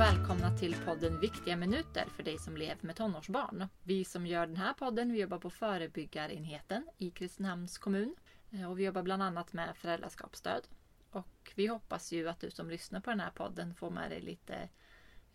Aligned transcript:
och 0.00 0.06
välkomna 0.06 0.56
till 0.56 0.76
podden 0.84 1.20
Viktiga 1.20 1.56
minuter 1.56 2.04
för 2.16 2.22
dig 2.22 2.38
som 2.38 2.56
lever 2.56 2.78
med 2.80 2.96
tonårsbarn. 2.96 3.68
Vi 3.82 4.04
som 4.04 4.26
gör 4.26 4.46
den 4.46 4.56
här 4.56 4.72
podden 4.72 5.12
vi 5.12 5.20
jobbar 5.20 5.38
på 5.38 5.50
förebyggarenheten 5.50 6.86
i 6.98 7.10
Kristinehamns 7.10 7.78
kommun. 7.78 8.14
Eh, 8.50 8.70
och 8.70 8.78
vi 8.78 8.84
jobbar 8.84 9.02
bland 9.02 9.22
annat 9.22 9.52
med 9.52 9.76
föräldraskapsstöd. 9.76 10.62
Och 11.10 11.52
vi 11.54 11.66
hoppas 11.66 12.12
ju 12.12 12.28
att 12.28 12.40
du 12.40 12.50
som 12.50 12.70
lyssnar 12.70 13.00
på 13.00 13.10
den 13.10 13.20
här 13.20 13.30
podden 13.30 13.74
får 13.74 13.90
med 13.90 14.10
dig 14.10 14.20
lite 14.20 14.54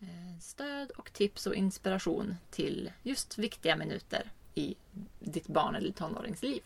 eh, 0.00 0.38
stöd 0.40 0.90
och 0.90 1.12
tips 1.12 1.46
och 1.46 1.54
inspiration 1.54 2.36
till 2.50 2.92
just 3.02 3.38
viktiga 3.38 3.76
minuter 3.76 4.30
i 4.54 4.76
ditt 5.20 5.48
barn 5.48 5.74
eller 5.74 5.92
tonåringsliv. 5.92 6.62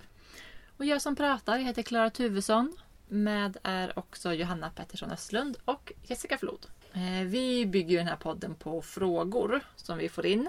Och 0.77 0.85
jag 0.85 1.03
som 1.03 1.17
pratar 1.17 1.57
jag 1.57 1.65
heter 1.65 1.83
Klara 1.83 2.11
Tuvesson. 2.11 2.77
Med 3.09 3.57
är 3.63 3.99
också 3.99 4.33
Johanna 4.33 4.71
Pettersson 4.71 5.11
Östlund 5.11 5.57
och 5.65 5.93
Jessica 6.03 6.39
Flod. 6.39 6.67
Eh, 6.95 7.27
vi 7.27 7.67
bygger 7.67 7.99
den 7.99 8.07
här 8.07 8.17
podden 8.17 8.55
på 8.55 8.83
frågor 8.83 9.61
som 9.77 9.99
vi 9.99 10.09
får 10.09 10.27
in. 10.27 10.49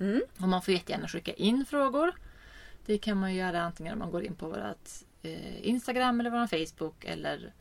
Mm. 0.00 0.22
Och 0.40 0.48
man 0.48 0.62
får 0.62 0.74
jättegärna 0.74 1.08
skicka 1.08 1.32
in 1.32 1.64
frågor. 1.64 2.14
Det 2.86 2.98
kan 2.98 3.16
man 3.16 3.34
göra 3.34 3.62
antingen 3.62 3.92
om 3.92 3.98
man 3.98 4.10
går 4.10 4.24
in 4.24 4.34
på 4.34 4.48
vårt 4.48 4.88
eh, 5.22 5.68
Instagram 5.68 6.20
eller 6.20 6.30
vår 6.30 6.46
Facebook 6.46 7.04
eller 7.04 7.52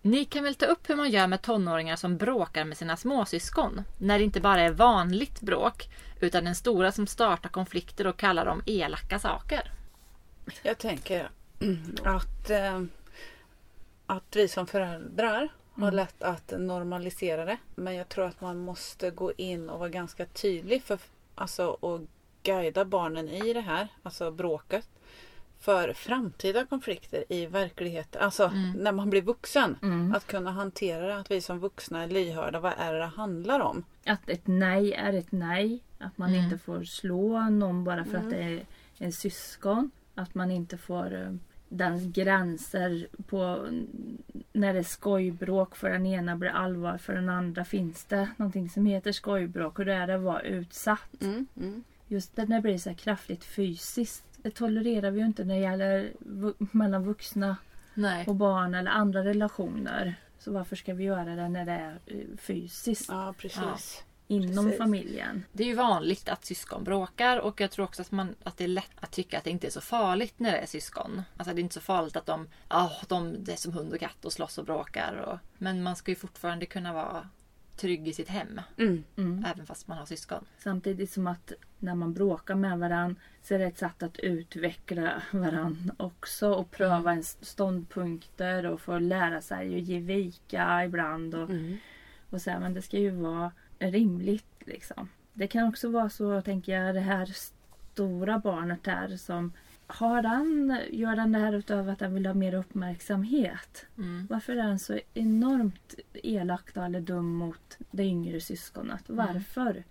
Ni 0.07 0.25
kan 0.25 0.45
väl 0.45 0.55
ta 0.55 0.67
upp 0.67 0.91
hur 0.91 0.97
man 0.97 1.11
gör 1.11 1.27
med 1.27 1.43
tonåringar 1.43 1.97
som 1.97 2.17
bråkar 2.17 2.65
med 2.65 2.77
sina 2.77 2.97
småsyskon? 2.97 3.83
När 3.99 4.19
det 4.19 4.25
inte 4.25 4.41
bara 4.41 4.61
är 4.61 4.71
vanligt 4.71 5.41
bråk 5.41 5.89
utan 6.21 6.45
den 6.45 6.55
stora 6.55 6.93
som 6.93 7.07
startar 7.07 7.49
konflikter 7.49 8.07
och 8.07 8.17
kallar 8.17 8.47
dem 8.47 8.63
elaka 8.67 9.19
saker. 9.19 9.73
Jag 10.63 10.79
tänker 10.79 11.31
att, 12.05 12.51
eh, 12.51 12.83
att 14.07 14.37
vi 14.37 14.49
som 14.49 14.67
föräldrar 14.67 15.49
har 15.75 15.83
Mm. 15.83 15.95
lätt 15.95 16.23
att 16.23 16.53
normalisera 16.59 17.45
det. 17.45 17.57
Men 17.75 17.95
jag 17.95 18.09
tror 18.09 18.25
att 18.27 18.41
man 18.41 18.59
måste 18.59 19.11
gå 19.11 19.33
in 19.33 19.71
och 19.71 19.79
vara 19.79 19.89
ganska 19.89 20.27
tydlig 20.27 20.83
för 20.83 20.99
alltså 21.35 21.67
och 21.67 22.01
guida 22.43 22.85
barnen 22.85 23.29
i 23.29 23.53
det 23.53 23.61
här, 23.61 23.89
alltså 24.03 24.31
bråket. 24.31 24.89
För 25.61 25.93
framtida 25.93 26.65
konflikter 26.67 27.25
i 27.29 27.47
verkligheten, 27.47 28.23
alltså 28.23 28.45
Mm. 28.45 28.73
när 28.73 28.93
man 28.93 29.11
blir 29.11 29.23
vuxen. 29.23 29.77
Mm. 29.83 30.15
Att 30.15 30.27
kunna 30.27 30.51
hantera 30.51 31.07
det, 31.07 31.17
att 31.17 31.31
vi 31.31 31.41
som 31.41 31.59
vuxna 31.59 32.03
är 32.03 32.09
lyhörda. 32.09 32.61
Vad 32.61 32.73
är 32.79 32.93
det 32.93 32.99
det 32.99 33.05
handlar 33.07 33.61
om? 33.61 33.85
Att 34.07 34.29
ett 34.29 34.47
nej 34.47 34.93
är 34.93 35.13
ett 35.13 35.33
nej. 35.33 35.81
Att 35.99 36.19
man 36.19 36.29
Mm. 36.35 36.45
inte 36.45 36.59
får 36.59 36.85
slå 36.85 37.51
någon 37.51 37.85
bara 37.85 38.05
för 38.05 38.15
Mm. 38.15 38.25
att 38.27 38.31
det 38.31 38.43
är 38.43 38.67
en 38.99 39.13
syskon. 39.13 39.91
Att 40.15 40.35
man 40.35 40.51
inte 40.51 40.79
får 40.79 41.15
eh, 41.15 41.33
den 41.69 42.13
gränser 42.13 43.07
på 43.27 43.69
när 44.53 44.73
det 44.73 44.79
är 44.79 44.83
skojbråk 44.83 45.77
för 45.77 45.91
den 45.91 46.07
ena 46.07 46.37
blir 46.37 46.51
allvar 46.51 46.99
för 46.99 47.13
den 47.15 47.29
andra. 47.29 47.65
Finns 47.65 48.05
det 48.05 48.29
någonting 48.37 48.69
som 48.71 48.87
heter 48.87 49.13
skojbråk? 49.13 49.79
Hur 49.79 49.89
är 49.89 50.07
det 50.07 50.15
att 50.15 50.21
vara 50.23 50.41
utsatt? 50.41 51.23
Mm, 51.23 51.47
mm. 51.57 51.85
Just 52.09 52.37
när 52.37 52.47
det 52.47 52.61
blir 52.61 52.79
så 52.79 52.89
här 52.91 52.97
kraftigt 52.97 53.45
fysiskt. 53.45 54.25
Det 54.47 54.51
tolererar 54.51 55.11
vi 55.11 55.21
ju 55.21 55.27
inte 55.27 55.45
när 55.45 55.55
det 55.55 55.61
gäller 55.61 56.13
mellan 56.59 57.05
vuxna 57.05 57.57
Nej. 57.95 58.27
och 58.27 58.35
barn 58.35 58.75
eller 58.75 58.91
andra 58.91 59.25
relationer. 59.25 60.15
Så 60.39 60.53
varför 60.53 60.77
ska 60.77 60.95
vi 60.95 61.05
göra 61.05 61.25
det 61.37 61.49
när 61.49 61.65
det 61.65 61.73
är 61.73 61.99
eh, 62.07 62.37
fysiskt 62.39 63.09
Ja, 63.09 63.35
precis. 63.39 64.05
inom 64.27 64.65
precis. 64.65 64.79
familjen? 64.79 65.45
Det 65.53 65.63
är 65.63 65.67
ju 65.67 65.75
vanligt 65.75 66.29
att 66.29 66.45
syskon 66.45 66.85
bråkar 66.85 67.39
och 67.39 67.61
jag 67.61 67.71
tror 67.71 67.85
också 67.85 68.03
att, 68.03 68.11
man, 68.11 68.35
att 68.43 68.57
det 68.57 68.65
är 68.65 68.69
lätt 68.69 68.91
att 69.01 69.11
tycka 69.11 69.39
att 69.39 69.45
det 69.45 69.51
inte 69.51 69.67
är 69.67 69.71
så 69.71 69.81
farligt 69.81 70.35
när 70.37 70.53
det 70.53 70.59
är 70.59 70.67
syskon. 70.67 71.23
Alltså 71.37 71.55
det 71.55 71.61
är 71.61 71.63
inte 71.63 71.75
så 71.75 71.81
farligt 71.81 72.17
att 72.17 72.27
de, 72.27 72.49
ah, 72.69 72.91
de 73.09 73.45
det 73.45 73.53
är 73.53 73.57
som 73.57 73.73
hund 73.73 73.93
och 73.93 74.01
katt 74.01 74.25
och 74.25 74.33
slåss 74.33 74.59
och 74.59 74.65
bråkar. 74.65 75.15
Och, 75.15 75.39
men 75.59 75.83
man 75.83 75.97
ska 75.97 76.11
ju 76.11 76.17
fortfarande 76.17 76.67
kunna 76.67 76.93
vara 76.93 77.29
trygg 77.77 78.09
i 78.09 78.13
sitt 78.13 78.29
hem. 78.29 78.61
Mm. 78.79 79.05
Mm. 79.17 79.45
Även 79.55 79.67
fast 79.67 79.89
man 79.89 79.99
har 79.99 80.07
syskon. 80.07 80.45
Samtidigt 80.59 81.11
som 81.11 81.27
att 81.27 81.53
när 81.79 81.95
man 81.95 82.13
bråkar 82.15 82.55
med 82.55 82.79
varandra 82.79 83.21
så 83.43 83.55
är 83.55 83.59
det 83.59 83.65
ett 83.65 83.79
sätt 83.79 84.03
att 84.03 84.19
utveckla 84.19 85.23
varandra 85.31 85.95
också 85.97 86.53
och 86.53 86.71
pröva 86.71 87.11
ens 87.11 87.45
ståndpunkter 87.47 88.67
och 88.67 88.81
få 88.81 88.99
lära 88.99 89.41
sig 89.41 89.77
att 89.77 89.83
ge 89.83 89.99
vika 90.01 90.85
ibland. 90.85 91.35
Och, 91.35 91.51
Mm. 91.51 91.77
och 92.31 92.43
så 92.43 92.51
här, 92.51 92.61
men 92.61 92.75
det 92.75 92.83
ska 92.83 92.99
ju 92.99 93.11
vara 93.11 93.53
rimligt 93.79 94.63
liksom. 94.67 95.09
Det 95.33 95.47
kan 95.47 95.69
också 95.69 95.91
vara 95.91 96.11
så, 96.11 96.41
tänker 96.43 96.73
jag, 96.81 96.95
det 96.95 97.01
här 97.01 97.27
stora 97.27 98.39
barnet 98.39 98.85
där 98.85 99.17
som 99.17 99.53
har 99.87 100.23
den, 100.23 100.81
gör 100.91 101.17
den 101.17 101.33
det 101.33 101.39
här 101.39 101.53
utav 101.53 101.89
att 101.89 101.99
den 101.99 102.15
vill 102.15 102.27
ha 102.27 102.35
mer 102.35 102.55
uppmärksamhet? 102.55 103.87
Mm. 103.99 104.27
Varför 104.31 104.53
är 104.53 104.57
den 104.57 104.79
så 104.79 104.99
enormt 105.15 105.95
elak 106.13 106.75
då, 106.75 106.81
eller 106.81 107.01
dum 107.01 107.35
mot 107.37 107.79
det 107.91 108.05
yngre 108.05 108.41
syskonet? 108.41 109.03
Varför? 109.07 109.85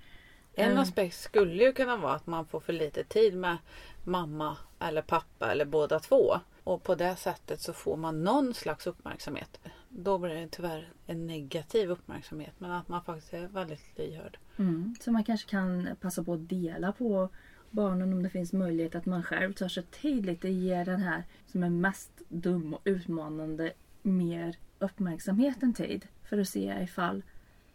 En 0.53 0.65
Mm. 0.71 0.77
aspekt 0.81 1.15
skulle 1.15 1.63
ju 1.63 1.73
kunna 1.73 1.97
vara 1.97 2.13
att 2.13 2.27
man 2.27 2.45
får 2.45 2.59
för 2.59 2.73
lite 2.73 3.03
tid 3.03 3.35
med 3.37 3.57
mamma 4.03 4.57
eller 4.79 5.01
pappa 5.01 5.51
eller 5.51 5.65
båda 5.65 5.99
två. 5.99 6.39
Och 6.63 6.83
på 6.83 6.95
det 6.95 7.15
sättet 7.15 7.61
så 7.61 7.73
får 7.73 7.97
man 7.97 8.23
någon 8.23 8.53
slags 8.53 8.87
uppmärksamhet. 8.87 9.59
Då 9.89 10.17
blir 10.17 10.35
det 10.35 10.47
tyvärr 10.47 10.89
en 11.05 11.27
negativ 11.27 11.91
uppmärksamhet 11.91 12.53
men 12.57 12.71
att 12.71 12.87
man 12.87 13.03
faktiskt 13.03 13.33
är 13.33 13.47
väldigt 13.47 13.97
lyhörd. 13.97 14.37
Mm. 14.57 14.95
Så 15.01 15.11
man 15.11 15.23
kanske 15.23 15.49
kan 15.49 15.89
passa 16.01 16.23
på 16.23 16.33
att 16.33 16.49
dela 16.49 16.91
på 16.91 17.29
barnen 17.75 18.13
om 18.13 18.23
det 18.23 18.29
finns 18.29 18.53
möjlighet 18.53 18.95
att 18.95 19.05
man 19.05 19.23
själv 19.23 19.53
tar 19.53 19.67
sig 19.67 19.83
tid 19.83 20.25
lite 20.25 20.47
och 20.47 20.53
ger 20.53 20.85
den 20.85 21.01
här 21.01 21.23
som 21.45 21.63
är 21.63 21.69
mest 21.69 22.11
dum 22.29 22.73
och 22.73 22.81
utmanande 22.83 23.73
mer 24.01 24.55
uppmärksamhet 24.79 25.63
en 25.63 25.73
tid. 25.73 26.07
För 26.23 26.37
att 26.37 26.49
se 26.49 26.77
ifall 26.83 27.23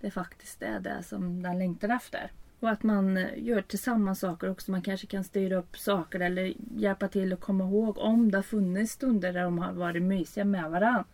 det 0.01 0.11
faktiskt 0.11 0.63
är 0.63 0.81
det 0.81 1.03
som 1.03 1.43
den 1.43 1.59
längtar 1.59 1.89
efter. 1.89 2.31
Och 2.61 2.71
att 2.71 2.83
man 2.83 3.17
eh, 3.17 3.29
gör 3.37 3.63
tillsammans 3.63 4.21
saker 4.21 4.51
också. 4.51 4.71
Man 4.71 4.83
kanske 4.83 5.07
kan 5.07 5.25
styra 5.25 5.57
upp 5.57 5.79
saker 5.79 6.21
eller 6.21 6.55
hjälpa 6.77 7.09
till 7.09 7.33
att 7.33 7.41
komma 7.41 7.65
ihåg 7.65 7.99
om 7.99 8.31
det 8.31 8.39
har 8.39 8.43
funnits 8.43 8.93
stunder 8.93 9.33
där 9.33 9.43
de 9.43 9.59
har 9.59 9.73
varit 9.73 10.03
mysiga 10.03 10.45
med 10.45 10.71
varandra. 10.71 11.05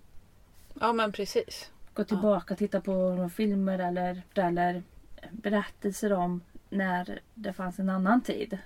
Ja 0.80 0.92
men 0.92 1.12
precis. 1.12 1.70
Gå 1.94 2.04
tillbaka 2.04 2.54
och 2.54 2.58
titta 2.58 2.80
på 2.80 2.92
några 2.92 3.28
filmer 3.28 3.78
eller, 3.78 4.22
eller 4.34 4.82
berättelser 5.30 6.12
om 6.12 6.40
när 6.70 7.20
det 7.34 7.52
fanns 7.52 7.78
en 7.78 7.90
annan 7.90 8.20
tid. 8.20 8.58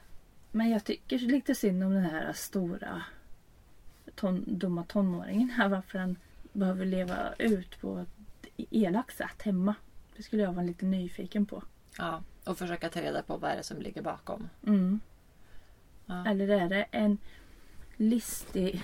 Men 0.51 0.71
jag 0.71 0.85
tycker 0.85 1.19
lite 1.19 1.55
synd 1.55 1.85
om 1.85 1.95
den 1.95 2.05
här 2.05 2.33
stora 2.33 3.03
ton, 4.15 4.45
dumma 4.47 4.85
tonåringen 4.85 5.51
här. 5.51 5.69
Varför 5.69 5.99
den 5.99 6.17
behöver 6.53 6.87
leva 6.87 7.35
ut 7.39 7.81
på 7.81 7.99
ett 7.99 8.47
elakt 8.57 9.17
sätt 9.17 9.43
hemma. 9.43 9.75
Det 10.17 10.23
skulle 10.23 10.43
jag 10.43 10.53
vara 10.53 10.67
lite 10.67 10.87
nyfiken 10.87 11.47
på. 11.47 11.63
Ja, 11.99 12.23
och 12.45 12.59
försöka 12.59 12.89
ta 12.89 13.01
reda 13.01 13.23
på 13.23 13.37
vad 13.37 13.51
är 13.51 13.57
det 13.57 13.63
som 13.63 13.79
ligger 13.79 14.03
bakom. 14.03 14.49
Mm. 14.67 15.01
Ja. 16.07 16.27
Eller 16.27 16.49
är 16.49 16.69
det 16.69 16.83
en 16.91 17.19
listig 17.97 18.83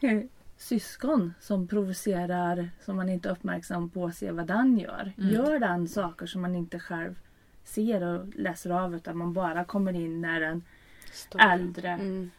syskon 0.56 1.34
som 1.40 1.68
provocerar 1.68 2.70
som 2.84 2.96
man 2.96 3.08
inte 3.08 3.28
är 3.28 3.32
uppmärksam 3.32 3.90
på 3.90 4.06
att 4.06 4.16
se 4.16 4.30
vad 4.30 4.46
den 4.46 4.78
gör. 4.78 5.12
Mm. 5.18 5.30
Gör 5.30 5.58
den 5.58 5.88
saker 5.88 6.26
som 6.26 6.42
man 6.42 6.54
inte 6.54 6.78
själv 6.78 7.14
ser 7.64 8.02
och 8.02 8.34
läser 8.34 8.70
av 8.70 8.94
utan 8.96 9.16
man 9.18 9.32
bara 9.32 9.64
kommer 9.64 9.92
in 9.92 10.20
när 10.20 10.40
den 10.40 10.62
Stor. 11.12 11.40
äldre 11.40 11.88
Mm. 11.88 12.30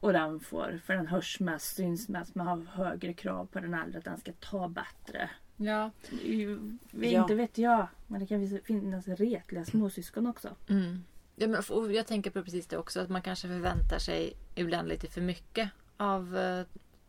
och 0.00 0.12
den 0.12 0.40
får, 0.40 0.80
för 0.84 0.94
den 0.94 1.06
hörs 1.06 1.40
mest, 1.40 1.76
syns 1.76 2.08
mest, 2.08 2.34
man 2.34 2.46
har 2.46 2.56
högre 2.84 3.12
krav 3.12 3.46
på 3.46 3.60
den 3.60 3.74
äldre 3.74 3.98
att 3.98 4.04
den 4.04 4.18
ska 4.18 4.32
ta 4.32 4.68
bättre. 4.68 5.30
Ja. 5.56 5.90
Ju- 6.22 6.78
Ja. 6.90 7.22
Inte 7.22 7.34
vet 7.34 7.58
jag, 7.58 7.86
men 8.06 8.20
det 8.20 8.26
kan 8.26 8.58
finnas 8.64 9.08
retliga 9.08 9.64
småsyskon 9.64 10.26
också. 10.26 10.48
Mm. 10.68 11.04
Ja, 11.36 11.46
men 11.48 11.94
jag 11.94 12.06
tänker 12.06 12.30
på 12.30 12.42
precis 12.42 12.66
det 12.66 12.76
också. 12.78 13.00
Att 13.00 13.08
man 13.08 13.22
kanske 13.22 13.48
förväntar 13.48 13.98
sig 13.98 14.32
ibland 14.54 14.88
lite 14.88 15.06
för 15.06 15.20
mycket 15.20 15.70
av 15.96 16.36
eh, 16.38 16.64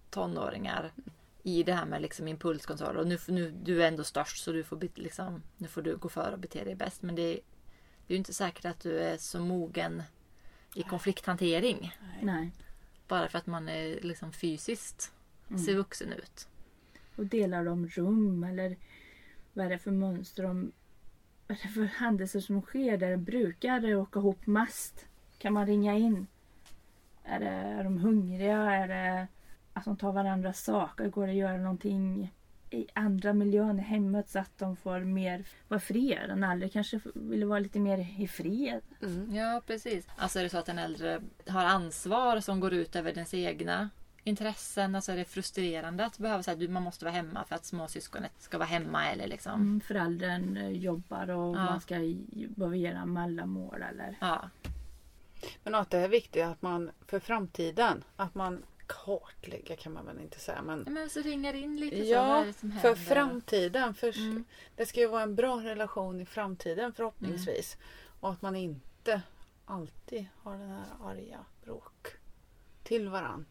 tonåringar. 0.10 0.92
I 1.48 1.64
det 1.64 1.74
här 1.74 1.86
med 1.86 2.02
liksom 2.02 2.28
impulskontroll. 2.28 2.98
Och 2.98 3.08
nu, 3.08 3.18
nu, 3.28 3.52
du 3.64 3.84
är 3.84 3.88
ändå 3.88 4.04
störst 4.04 4.44
så 4.44 4.52
du 4.52 4.64
får, 4.64 4.78
bit- 4.78 4.98
liksom, 4.98 5.42
nu 5.58 5.68
får 5.68 5.82
du 5.82 5.98
gå 5.98 6.10
före 6.10 6.34
och 6.34 6.40
bete 6.40 6.64
dig 6.64 6.76
bäst. 6.76 7.02
Men 7.02 7.16
det, 7.16 7.22
är- 7.22 7.40
det 8.08 8.14
är 8.14 8.16
ju 8.16 8.18
inte 8.18 8.34
säkert 8.34 8.66
att 8.66 8.80
du 8.80 9.00
är 9.00 9.18
så 9.18 9.40
mogen 9.40 10.04
i 10.76 10.84
konflikthantering. 10.84 11.96
Nej. 12.22 12.52
Bara 13.08 13.28
för 13.30 13.38
att 13.38 13.46
man 13.48 13.70
är 13.70 14.00
liksom 14.02 14.32
fysiskt 14.32 15.12
Mm. 15.50 15.62
ser 15.64 15.76
vuxen 15.76 16.14
ut. 16.14 16.48
Och 17.16 17.26
delar 17.26 17.66
de 17.66 17.88
rum 17.88 18.44
eller 18.44 18.78
vad 19.54 19.66
är 19.66 19.70
det 19.70 19.78
för 19.80 19.92
mönster 19.92 20.44
de, 20.44 20.72
vad 21.48 21.58
är 21.58 21.62
det 21.64 21.70
för 21.70 21.84
händelser 21.84 22.40
som 22.40 22.62
sker 22.62 22.98
där 22.98 23.12
de 23.12 23.18
brukar 23.18 23.96
åka 23.96 24.20
ihop 24.20 24.48
mest? 24.48 25.06
Kan 25.38 25.54
man 25.54 25.66
ringa 25.68 25.94
in? 25.94 26.28
Är, 27.24 27.40
det, 27.40 27.50
är 27.50 27.84
de 27.84 27.98
hungriga? 27.98 28.58
Är 28.58 28.88
det 28.88 29.28
att 29.76 29.86
de 29.86 29.98
tar 29.98 30.12
varandras 30.12 30.64
saker? 30.64 31.10
Går 31.10 31.26
det 31.28 31.32
att 31.32 31.38
göra 31.38 31.58
någonting 31.58 32.34
i 32.70 32.88
andra 32.94 33.34
miljön 33.34 33.80
i 33.80 33.82
hemmet 33.82 34.30
så 34.30 34.40
att 34.40 34.58
de 34.58 34.76
får 34.76 35.00
mer 35.00 35.46
vara 35.68 35.80
fred. 35.80 36.24
Den 36.30 36.44
äldre 36.44 36.70
kanske 36.70 37.00
vill 37.16 37.46
vara 37.46 37.60
lite 37.60 37.80
mer 37.80 38.08
i 38.18 38.28
fred. 38.28 38.82
Mm. 39.02 39.36
Ja, 39.36 39.62
precis. 39.68 40.08
Alltså 40.18 40.40
är 40.40 40.44
det 40.44 40.50
så 40.50 40.58
att 40.58 40.66
den 40.66 40.80
äldre 40.80 41.22
har 41.48 41.66
ansvar 41.66 42.40
som 42.40 42.60
går 42.60 42.74
ut 42.74 42.96
över 42.96 43.14
dens 43.14 43.34
egna 43.34 43.90
intressen. 44.24 44.96
Alltså 44.96 45.12
är 45.12 45.16
det 45.18 45.26
frustrerande 45.26 46.06
att 46.06 46.18
behöva 46.18 46.44
säga 46.44 46.66
att 46.66 46.72
man 46.72 46.84
måste 46.84 47.06
vara 47.06 47.16
hemma 47.16 47.44
för 47.48 47.56
att 47.56 47.66
småsyskonet 47.66 48.32
ska 48.40 48.58
vara 48.58 48.68
hemma 48.68 49.06
eller 49.06 49.28
liksom. 49.28 49.54
Mm, 49.54 49.82
föräldern 49.82 50.58
eh, 50.58 50.70
jobbar 50.70 51.30
och 51.30 51.56
Ja. 51.56 51.66
man 51.66 51.82
ska 51.82 51.96
behöva 52.56 52.76
göra 52.76 53.06
mellanmål 53.06 53.82
eller... 53.90 54.18
Ja. 54.22 54.50
Men 55.64 55.76
att 55.76 55.90
det 55.90 55.98
är 55.98 56.08
viktigt 56.08 56.44
att 56.44 56.62
man 56.62 56.92
för 57.08 57.20
framtiden, 57.20 58.04
att 58.16 58.36
man 58.36 58.64
kartlägger 58.88 59.76
kan 59.76 59.94
man 59.94 60.06
väl 60.06 60.20
inte 60.20 60.40
säga 60.40 60.62
men 60.62 60.80
Men 60.80 61.10
så 61.10 61.22
ringer 61.22 61.54
in 61.54 61.78
lite 61.78 61.98
så. 61.98 62.04
Ja, 62.12 62.44
det 62.46 62.54
som 62.54 62.72
för 62.72 62.78
händer? 62.96 62.96
framtiden. 62.96 63.94
För 63.94 64.18
Mm. 64.18 64.46
Det 64.76 64.86
ska 64.86 65.00
ju 65.00 65.08
vara 65.08 65.24
en 65.24 65.36
bra 65.36 65.58
relation 65.64 66.22
i 66.22 66.26
framtiden 66.26 66.94
förhoppningsvis. 66.94 67.78
Och 68.20 68.32
att 68.32 68.42
man 68.42 68.56
inte 68.56 69.22
alltid 69.66 70.26
har 70.44 70.58
den 70.58 70.70
här 70.70 70.86
arga 71.04 71.40
bråk 71.64 72.08
till 72.84 73.10
varann. 73.10 73.46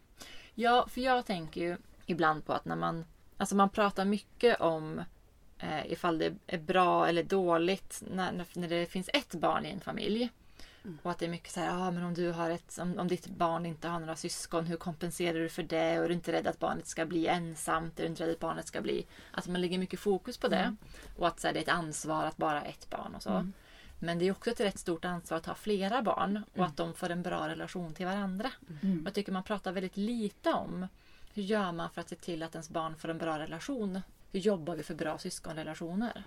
Ja, 0.53 0.87
för 0.89 1.01
jag 1.01 1.25
tänker 1.25 1.61
ju 1.61 1.77
ibland 2.05 2.45
på 2.45 2.53
att 2.53 2.65
när 2.65 2.75
man... 2.75 3.05
Alltså 3.37 3.55
man 3.55 3.69
pratar 3.69 4.05
mycket 4.05 4.61
om 4.61 5.01
eh, 5.59 5.91
ifall 5.91 6.17
det 6.17 6.33
är 6.47 6.57
bra 6.57 7.07
eller 7.07 7.23
dåligt 7.23 8.03
när- 8.11 8.45
när 8.53 8.67
det 8.69 8.85
finns 8.85 9.09
ett 9.13 9.33
barn 9.35 9.65
i 9.65 9.69
en 9.69 9.79
familj. 9.81 10.29
Och 11.03 11.11
att 11.11 11.19
det 11.19 11.25
är 11.25 11.29
mycket 11.29 11.51
så 11.51 11.59
här, 11.59 11.87
ah, 11.87 11.91
men 11.91 12.03
om 12.03 12.13
du 12.13 12.31
har 12.31 12.49
ett, 12.49 12.77
om, 12.81 12.99
om 12.99 13.07
ditt 13.07 13.27
barn 13.27 13.65
inte 13.65 13.87
har 13.87 13.99
några 13.99 14.15
syskon, 14.15 14.65
hur 14.65 14.77
kompenserar 14.77 15.39
du 15.39 15.49
för 15.49 15.63
det? 15.63 15.99
Och 15.99 16.05
är 16.05 16.09
du 16.09 16.15
inte 16.15 16.31
rädd 16.31 16.47
att 16.47 16.59
barnet 16.59 16.87
ska 16.87 17.05
bli 17.05 17.27
ensamt? 17.27 17.99
Är 17.99 18.03
du 18.03 18.09
inte 18.09 18.23
rädd 18.23 18.31
att 18.31 18.39
barnet 18.39 18.67
ska 18.67 18.81
bli... 18.81 19.05
Alltså 19.31 19.51
man 19.51 19.61
lägger 19.61 19.77
mycket 19.77 19.99
fokus 19.99 20.37
på 20.37 20.47
det. 20.47 20.75
Och 21.17 21.27
att 21.27 21.39
så 21.39 21.47
här, 21.47 21.53
det 21.53 21.59
är 21.59 21.63
ett 21.63 21.69
ansvar 21.69 22.25
att 22.25 22.37
bara 22.37 22.59
ha 22.59 22.65
ett 22.65 22.89
barn 22.89 23.15
och 23.15 23.23
så. 23.23 23.51
Men 23.99 24.19
det 24.19 24.25
är 24.25 24.31
också 24.31 24.49
ett 24.49 24.59
rätt 24.59 24.79
stort 24.79 25.05
ansvar 25.05 25.37
att 25.37 25.45
ha 25.45 25.55
flera 25.55 26.01
barn 26.01 26.43
och 26.55 26.65
att 26.65 26.77
de 26.77 26.93
får 26.93 27.09
en 27.09 27.21
bra 27.21 27.49
relation 27.49 27.93
till 27.93 28.05
varandra. 28.05 28.51
Mm. 28.81 29.01
Jag 29.05 29.13
tycker 29.13 29.31
man 29.31 29.43
pratar 29.43 29.71
väldigt 29.71 29.97
lite 29.97 30.53
om 30.53 30.87
hur 31.33 31.43
gör 31.43 31.71
man 31.71 31.89
för 31.89 32.01
att 32.01 32.09
se 32.09 32.15
till 32.15 32.43
att 32.43 32.55
ens 32.55 32.69
barn 32.69 32.95
får 32.95 33.09
en 33.09 33.17
bra 33.17 33.39
relation? 33.39 34.01
Hur 34.31 34.39
jobbar 34.39 34.75
vi 34.75 34.83
för 34.83 34.95
bra 34.95 35.17
syskonrelationer? 35.17 36.23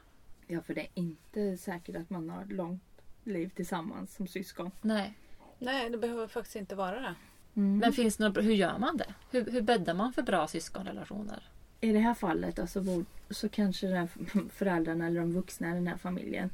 Ja, 0.46 0.62
för 0.62 0.74
det 0.74 0.80
är 0.80 0.88
inte 0.94 1.56
säkert 1.56 1.96
att 1.96 2.10
man 2.10 2.30
har 2.30 2.44
långt 2.44 2.82
liv 3.28 3.50
tillsammans 3.56 4.14
som 4.14 4.26
syskon. 4.26 4.70
Nej. 4.82 5.14
Nej, 5.58 5.90
det 5.90 5.98
behöver 5.98 6.26
faktiskt 6.28 6.56
inte 6.56 6.74
vara 6.74 7.00
det. 7.00 7.14
Mm. 7.54 7.78
Men 7.78 7.92
finns 7.92 8.16
det 8.16 8.24
några, 8.28 8.42
hur 8.42 8.54
gör 8.54 8.78
man 8.78 8.96
det? 8.96 9.14
Hur, 9.30 9.50
hur 9.50 9.60
bäddar 9.62 9.94
man 9.94 10.12
för 10.12 10.22
bra 10.22 10.46
syskonrelationer? 10.48 11.42
I 11.80 11.92
det 11.92 11.98
här 11.98 12.14
fallet 12.14 12.58
alltså, 12.58 12.84
så 13.30 13.48
kanske 13.48 13.86
den 13.86 13.96
här 13.96 14.08
föräldrarna 14.50 15.06
eller 15.06 15.20
de 15.20 15.32
vuxna 15.32 15.70
i 15.70 15.74
den 15.74 15.86
här 15.86 15.96
familjen 15.96 16.50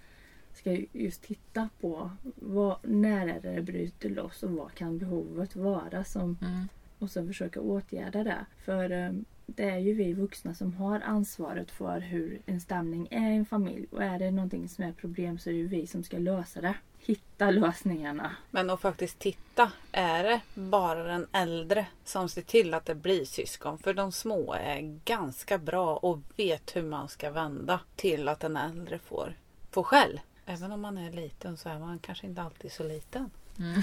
ska 0.54 0.72
ju 0.72 0.86
just 0.92 1.22
titta 1.22 1.68
på 1.80 2.10
vad, 2.34 2.76
när 2.82 3.26
är 3.28 3.40
det 3.54 3.62
bryter 3.62 4.10
loss 4.10 4.42
och 4.42 4.50
vad 4.50 4.74
kan 4.74 4.98
behovet 4.98 5.56
vara 5.56 6.04
som, 6.04 6.38
Mm. 6.42 6.68
och 6.98 7.10
så 7.10 7.26
försöka 7.26 7.60
åtgärda 7.60 8.24
det. 8.24 8.46
För 8.64 8.90
eh, 8.90 9.12
det 9.46 9.70
är 9.70 9.78
ju 9.78 9.94
vi 9.94 10.12
vuxna 10.12 10.54
som 10.54 10.74
har 10.74 11.00
ansvaret 11.00 11.70
för 11.70 12.00
hur 12.00 12.42
en 12.46 12.60
stämning 12.60 13.08
är 13.10 13.30
i 13.30 13.36
en 13.36 13.46
familj 13.46 13.86
och 13.90 14.02
är 14.02 14.18
det 14.18 14.30
någonting 14.30 14.68
som 14.68 14.84
är 14.84 14.92
problem 14.92 15.38
så 15.38 15.50
är 15.50 15.54
det 15.54 15.58
ju 15.58 15.68
vi 15.68 15.86
som 15.86 16.04
ska 16.04 16.18
lösa 16.18 16.60
det. 16.60 16.74
Hitta 16.98 17.50
lösningarna. 17.50 18.36
Men 18.50 18.70
att 18.70 18.80
faktiskt 18.80 19.18
titta. 19.18 19.72
Är 19.92 20.24
det 20.24 20.40
bara 20.54 21.02
den 21.02 21.26
äldre 21.32 21.86
som 22.04 22.28
ser 22.28 22.42
till 22.42 22.74
att 22.74 22.86
det 22.86 22.94
blir 22.94 23.24
syskon? 23.24 23.78
För 23.78 23.94
de 23.94 24.12
små 24.12 24.54
är 24.54 25.00
ganska 25.04 25.58
bra 25.58 25.96
och 25.96 26.20
vet 26.36 26.76
hur 26.76 26.82
man 26.82 27.08
ska 27.08 27.30
vända 27.30 27.80
till 27.96 28.28
att 28.28 28.40
den 28.40 28.56
äldre 28.56 28.98
får, 28.98 29.34
får 29.70 29.82
skäll. 29.82 30.20
Även 30.46 30.72
om 30.72 30.80
man 30.80 30.98
är 30.98 31.12
liten 31.12 31.56
så 31.56 31.68
är 31.68 31.78
man 31.78 31.98
kanske 31.98 32.26
inte 32.26 32.42
alltid 32.42 32.72
så 32.72 32.84
liten. 32.84 33.30
Mm. 33.58 33.82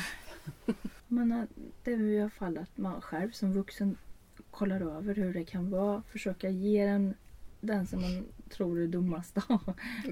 Men 1.07 1.31
eh, 1.31 1.44
det 1.84 1.94
är 1.94 2.00
i 2.00 2.22
alla 2.22 2.30
fall 2.30 2.57
att 2.57 2.78
man 2.78 3.02
själv 3.02 3.31
som 3.31 3.54
vuxen 3.54 3.98
kollar 4.51 4.81
över 4.81 5.15
hur 5.15 5.33
det 5.33 5.44
kan 5.44 5.69
vara. 5.69 6.03
Försöka 6.12 6.50
ge 6.50 6.86
den, 6.86 7.13
den 7.62 7.88
som 7.88 8.01
man 8.01 8.25
tror 8.50 8.81
är 8.81 8.88
dummast 8.88 9.36
då. 9.36 9.59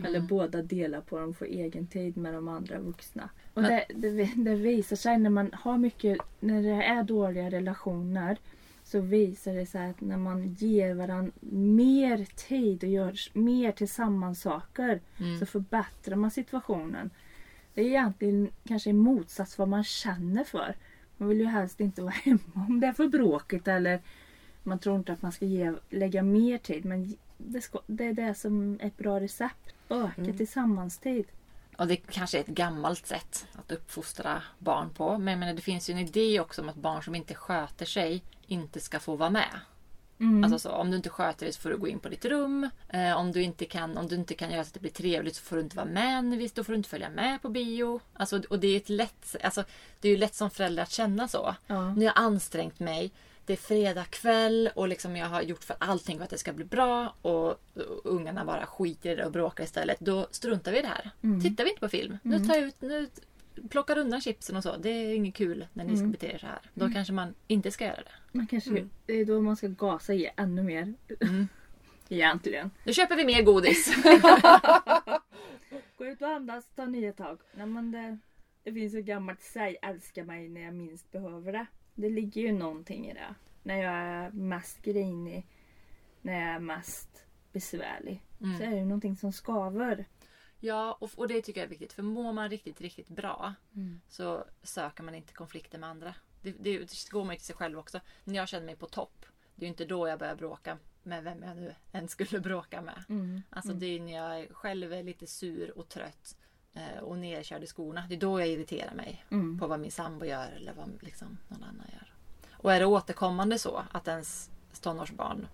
Eller 0.06 0.20
båda 0.20 0.62
delar 0.62 1.02
på 1.02 1.20
dem, 1.20 1.34
få 1.34 1.46
egen 1.46 1.88
tid 1.88 2.18
med 2.18 2.34
de 2.34 2.48
andra 2.48 2.80
vuxna. 2.80 3.30
Och 3.54 3.62
det, 3.62 3.86
det, 3.96 4.30
det 4.36 4.56
visar 4.56 4.96
sig 4.96 5.18
när 5.18 5.30
man 5.30 5.50
har 5.54 5.78
mycket, 5.78 6.18
när 6.40 6.64
det 6.64 6.84
är 6.84 7.04
dåliga 7.04 7.50
relationer 7.50 8.38
så 8.84 9.00
visar 9.00 9.54
det 9.54 9.66
sig 9.66 9.90
att 9.90 10.02
när 10.02 10.18
man 10.18 10.54
ger 10.54 10.94
varandra 10.94 11.32
mer 11.52 12.26
tid 12.26 12.84
och 12.84 12.90
gör 12.90 13.16
mer 13.34 13.72
tillsammans 13.72 14.42
saker 14.42 15.02
Mm. 15.18 15.40
så 15.40 15.46
förbättrar 15.46 16.16
man 16.16 16.32
situationen. 16.32 17.10
Det 17.74 17.82
är 17.82 17.86
egentligen 17.86 18.50
kanske 18.68 18.90
i 18.90 18.94
motsats 18.94 19.58
vad 19.58 19.68
man 19.68 19.84
känner 19.84 20.44
för. 20.44 20.76
Man 21.18 21.30
vill 21.30 21.40
ju 21.40 21.46
helst 21.46 21.80
inte 21.80 22.02
vara 22.02 22.12
hemma 22.12 22.40
om 22.68 22.80
det 22.80 22.88
är 22.88 22.94
för 22.94 23.08
bråkigt 23.08 23.68
eller 23.68 24.00
man 24.70 24.80
tror 24.80 24.96
inte 24.96 25.14
att 25.14 25.22
man 25.22 25.32
ska 25.32 25.46
ge, 25.46 25.74
lägga 25.90 26.24
mer 26.24 26.58
tid. 26.58 26.86
Men 26.86 27.16
det, 27.38 27.62
ska, 27.62 27.80
det 27.88 28.06
är 28.06 28.14
det 28.14 28.36
som 28.36 28.80
är 28.82 28.88
ett 28.88 28.98
bra 28.98 29.20
recept. 29.20 29.74
Öka 29.90 30.34
tillsammans-tid. 30.38 31.26
Och 31.78 31.88
det 31.88 31.96
kanske 31.96 32.38
är 32.38 32.42
ett 32.42 32.48
gammalt 32.48 33.06
sätt 33.08 33.48
att 33.54 33.72
uppfostra 33.72 34.42
barn 34.60 34.90
på. 34.90 35.18
Men 35.18 35.28
jag 35.32 35.40
menar, 35.40 35.54
det 35.54 35.62
finns 35.62 35.90
ju 35.90 35.94
en 35.94 36.00
idé 36.00 36.40
också 36.40 36.62
om 36.62 36.70
att 36.70 36.76
barn 36.76 37.04
som 37.04 37.16
inte 37.16 37.34
sköter 37.34 37.86
sig 37.86 38.24
inte 38.48 38.80
ska 38.80 39.00
få 39.00 39.16
vara 39.16 39.30
med. 39.30 39.60
Mm. 40.20 40.44
Alltså 40.44 40.60
så, 40.60 40.72
om 40.76 40.92
du 40.92 40.98
inte 40.98 41.10
sköter 41.10 41.46
dig 41.46 41.54
så 41.54 41.62
får 41.62 41.70
du 41.70 41.78
gå 41.78 41.88
in 41.88 42.00
på 42.00 42.10
ditt 42.10 42.26
rum. 42.26 42.70
Eh, 42.90 43.18
om, 43.18 43.32
du 43.32 43.42
inte 43.42 43.66
kan, 43.66 43.98
om 43.98 44.08
du 44.08 44.16
inte 44.16 44.34
kan 44.34 44.52
göra 44.52 44.64
så 44.64 44.68
att 44.68 44.74
det 44.74 44.80
blir 44.80 44.92
trevligt 44.92 45.36
så 45.36 45.42
får 45.44 45.56
du 45.56 45.62
inte 45.62 45.76
vara 45.78 45.86
med 45.88 46.24
när 46.24 46.38
vi- 46.38 46.52
Då 46.54 46.64
får 46.64 46.74
du 46.74 46.78
inte 46.78 46.90
följa 46.90 47.10
med 47.10 47.42
på 47.42 47.50
bio. 47.50 48.00
Alltså, 48.14 48.42
och 48.50 48.60
det 48.60 48.68
är, 48.68 48.78
ett 48.78 48.90
lätt, 48.90 49.36
alltså, 49.44 49.64
det 50.00 50.08
är 50.08 50.12
ju 50.12 50.18
lätt 50.18 50.36
som 50.36 50.50
förälder 50.50 50.84
att 50.84 50.92
känna 50.92 51.28
så. 51.28 51.56
Ja. 51.68 51.82
Nu 51.94 51.96
har 51.96 52.04
jag 52.04 52.14
ansträngt 52.16 52.80
mig. 52.80 53.12
Det 53.50 53.54
är 53.54 53.58
fredag 53.58 54.06
kväll 54.06 54.70
och 54.76 54.88
liksom 54.88 55.16
jag 55.16 55.28
har 55.28 55.42
gjort 55.42 55.64
för 55.64 55.76
allting 55.80 56.18
för 56.18 56.24
att 56.24 56.30
det 56.30 56.38
ska 56.38 56.54
bli 56.54 56.66
bra. 56.66 57.16
Och, 57.22 57.48
och 57.50 57.58
ungarna 58.04 58.46
bara 58.46 58.66
skiter 58.66 59.10
i 59.12 59.16
det 59.16 59.26
och 59.26 59.32
bråkar 59.32 59.64
istället. 59.64 60.00
Då 60.00 60.28
struntar 60.32 60.72
vi 60.72 60.80
i 60.80 60.82
det 60.82 60.88
här. 60.88 61.12
Mm. 61.24 61.42
Tittar 61.42 61.64
vi 61.64 61.70
inte 61.70 61.80
på 61.80 61.90
film. 61.90 62.18
Nu 62.24 62.40
tar 62.40 62.56
jag 62.56 62.64
ut, 62.64 62.82
nu 62.82 63.08
plockar 63.70 63.98
undan 63.98 64.22
chipsen 64.22 64.56
och 64.56 64.64
så. 64.64 64.78
Det 64.78 64.90
är 64.90 65.16
inget 65.16 65.36
kul 65.36 65.68
när 65.74 65.84
ni 65.84 65.92
ska 65.92 66.00
Mm. 66.00 66.12
bete 66.12 66.28
er 66.28 66.38
så 66.38 66.46
här. 66.46 66.60
Då 66.74 66.90
kanske 66.90 67.14
man 67.14 67.36
inte 67.48 67.72
ska 67.72 67.86
göra 67.86 67.96
det. 67.96 68.12
Man 68.38 68.48
kanske, 68.48 68.70
Mm. 68.70 68.90
Det 69.06 69.14
är 69.14 69.26
då 69.26 69.42
man 69.42 69.56
ska 69.58 69.68
gasa 69.68 70.14
i 70.14 70.30
ännu 70.38 70.64
mer. 70.64 70.94
Mm. 71.22 71.48
Egentligen. 72.10 72.72
Nu 72.84 72.94
köper 72.94 73.16
vi 73.16 73.26
mer 73.26 73.42
godis. 73.44 73.96
Gå 75.98 76.06
ut 76.06 76.22
och 76.22 76.28
andas, 76.28 76.66
ta 76.76 76.86
nya 76.86 77.14
tag. 77.14 77.38
Nej, 77.54 77.66
men 77.68 77.92
det, 77.92 78.18
det 78.64 78.74
finns 78.74 78.94
ett 78.96 79.06
gammalt 79.06 79.42
säg, 79.42 79.78
älska 79.82 80.24
mig 80.24 80.50
när 80.50 80.62
jag 80.62 80.74
minst 80.74 81.12
behöver 81.12 81.52
det. 81.52 81.66
Det 81.96 82.10
ligger 82.10 82.42
ju 82.42 82.52
någonting 82.52 83.08
i 83.10 83.14
det. 83.14 83.36
När 83.70 83.84
jag 83.84 83.94
är 83.94 84.32
mest 84.32 84.82
grinig, 84.82 85.48
när 86.22 86.34
jag 86.34 86.50
är 86.56 86.60
mest 86.60 87.26
besvärlig. 87.52 88.24
Mm. 88.42 88.58
Så 88.58 88.64
är 88.64 88.70
det 88.70 88.84
någonting 88.86 89.16
som 89.18 89.34
skaver. 89.34 90.06
Ja, 90.60 90.98
och, 91.02 91.10
och 91.16 91.28
det 91.28 91.42
tycker 91.42 91.62
jag 91.62 91.66
är 91.66 91.70
viktigt. 91.70 91.94
För 91.94 92.04
mår 92.04 92.34
man 92.34 92.50
riktigt, 92.50 92.82
riktigt 92.82 93.08
bra 93.10 93.54
Mm. 93.76 94.02
så 94.08 94.46
söker 94.64 95.04
man 95.04 95.16
inte 95.16 95.34
konflikter 95.34 95.78
med 95.78 95.90
andra. 95.90 96.16
Det, 96.42 96.52
det, 96.52 96.78
det 96.78 97.10
går 97.10 97.24
man 97.26 97.36
ju 97.36 97.38
till 97.38 97.46
sig 97.46 97.56
själv 97.56 97.80
också. 97.80 98.00
När 98.24 98.36
jag 98.36 98.48
känner 98.48 98.66
mig 98.66 98.76
på 98.76 98.86
topp, 98.88 99.26
det 99.56 99.62
är 99.64 99.68
ju 99.68 99.70
inte 99.72 99.86
då 99.86 100.08
jag 100.08 100.20
börjar 100.20 100.36
bråka 100.36 100.78
med 101.04 101.24
vem 101.24 101.44
jag 101.44 101.56
nu 101.58 101.76
än 101.92 102.08
skulle 102.08 102.40
bråka 102.50 102.82
med. 102.82 103.04
Mm. 103.10 103.42
Alltså 103.50 103.74
det 103.74 103.86
är 103.86 104.00
när 104.00 104.14
jag 104.38 104.50
själv 104.56 104.94
är 104.94 105.04
lite 105.04 105.28
sur 105.28 105.78
och 105.78 105.90
trött 105.90 106.38
eh, 106.74 107.00
och 107.04 107.18
nerkörd 107.18 107.64
i 107.64 107.68
skorna. 107.68 108.06
Det 108.10 108.16
är 108.16 108.20
då 108.20 108.40
jag 108.40 108.48
irriterar 108.48 108.94
mig 108.94 109.26
Mm. 109.32 109.60
på 109.60 109.68
vad 109.68 109.80
min 109.80 109.92
sambo 109.92 110.26
gör 110.26 110.52
eller 110.52 110.74
vad 110.74 111.04
liksom 111.04 111.38
någon 111.48 111.64
annan 111.64 111.88
gör. 111.94 112.09
Och 112.62 112.74
är 112.74 112.80
det 112.80 112.86
återkommande 112.86 113.60
så 113.60 113.84
att 113.92 114.08
ens 114.08 114.50
tonårsbarn 114.82 115.48